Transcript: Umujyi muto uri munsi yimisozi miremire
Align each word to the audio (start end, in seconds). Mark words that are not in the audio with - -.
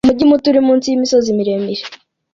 Umujyi 0.07 0.25
muto 0.29 0.45
uri 0.49 0.61
munsi 0.67 0.85
yimisozi 0.87 1.29
miremire 1.37 1.83